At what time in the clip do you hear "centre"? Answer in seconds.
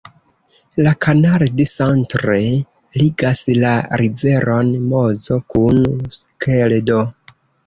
1.71-2.31